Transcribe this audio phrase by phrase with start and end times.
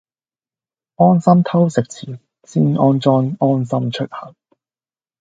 [0.95, 4.33] 安心偷食前先安裝安心出行